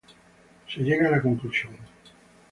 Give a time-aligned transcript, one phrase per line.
[0.67, 1.73] Se llega a la conclusión